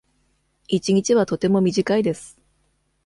[0.67, 2.39] 一日はとても短いです。